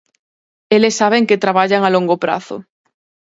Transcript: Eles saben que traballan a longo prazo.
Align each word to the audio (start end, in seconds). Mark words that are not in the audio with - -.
Eles 0.75 0.97
saben 1.01 1.27
que 1.29 1.41
traballan 1.43 1.81
a 1.83 1.89
longo 1.95 2.15
prazo. 2.23 2.55